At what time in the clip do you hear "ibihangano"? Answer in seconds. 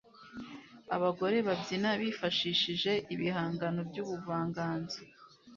3.13-3.79